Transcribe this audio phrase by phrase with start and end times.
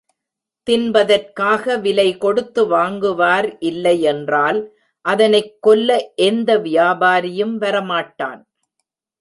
[0.67, 4.59] தின்பதற்காக விலை கொடுத்து வாங்குவார் இல்லை என்றால்,
[5.05, 8.41] அதனைக் கொல்ல எந்த வியாபாரியும் வர மாட்டான்.